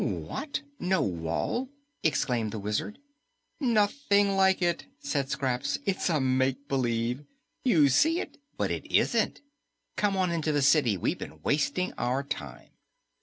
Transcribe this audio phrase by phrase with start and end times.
[0.03, 0.63] "What?
[0.79, 1.69] No wall?"
[2.01, 2.97] exclaimed the Wizard.
[3.59, 5.77] "Nothing like it," said Scraps.
[5.85, 7.23] "It's a make believe.
[7.63, 9.41] You see it, but it isn't.
[9.97, 12.69] Come on into the city; we've been wasting our time."